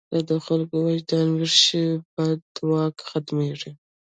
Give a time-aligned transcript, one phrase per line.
[0.11, 3.71] که د خلکو وجدان ویښ شي، بد واک ختمېږي.